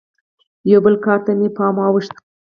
یوه 0.69 0.81
بل 0.85 0.95
کار 1.05 1.19
ته 1.25 1.31
مې 1.39 1.49
پام 1.57 1.75
واوښت. 1.79 2.11